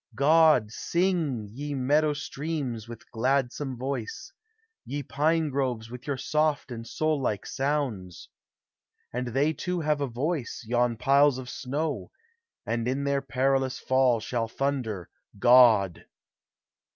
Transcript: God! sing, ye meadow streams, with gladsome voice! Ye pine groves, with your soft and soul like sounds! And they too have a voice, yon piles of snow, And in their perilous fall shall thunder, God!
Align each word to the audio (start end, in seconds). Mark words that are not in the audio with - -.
God! 0.15 0.71
sing, 0.71 1.47
ye 1.51 1.75
meadow 1.75 2.13
streams, 2.13 2.87
with 2.87 3.11
gladsome 3.11 3.77
voice! 3.77 4.33
Ye 4.83 5.03
pine 5.03 5.51
groves, 5.51 5.91
with 5.91 6.07
your 6.07 6.17
soft 6.17 6.71
and 6.71 6.87
soul 6.87 7.21
like 7.21 7.45
sounds! 7.45 8.27
And 9.13 9.27
they 9.27 9.53
too 9.53 9.79
have 9.81 10.01
a 10.01 10.07
voice, 10.07 10.63
yon 10.67 10.97
piles 10.97 11.37
of 11.37 11.51
snow, 11.51 12.09
And 12.65 12.87
in 12.87 13.03
their 13.03 13.21
perilous 13.21 13.77
fall 13.77 14.19
shall 14.19 14.47
thunder, 14.47 15.07
God! 15.37 16.03